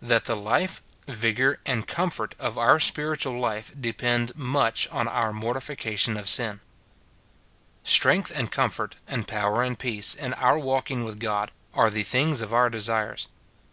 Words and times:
That 0.00 0.26
the 0.26 0.36
life, 0.36 0.82
vigour, 1.08 1.58
and 1.66 1.84
comfort 1.84 2.36
of 2.38 2.56
our 2.56 2.78
spirit 2.78 3.22
ual 3.22 3.40
life 3.40 3.72
depend 3.80 4.30
much 4.36 4.86
on 4.92 5.08
our 5.08 5.32
mortification 5.32 6.16
of 6.16 6.28
sin. 6.28 6.60
Strength 7.82 8.30
and 8.36 8.52
comfort, 8.52 8.94
and 9.08 9.26
power 9.26 9.64
and 9.64 9.76
peace, 9.76 10.14
in 10.14 10.32
our 10.34 10.60
walking 10.60 11.02
with 11.02 11.18
God, 11.18 11.50
are 11.74 11.90
the 11.90 12.04
things 12.04 12.40
of 12.40 12.54
our 12.54 12.70
desires. 12.70 13.26